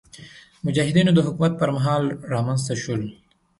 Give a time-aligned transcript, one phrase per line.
[0.65, 2.03] مجاهدینو د حکومت پر مهال
[2.33, 3.01] رامنځته شول.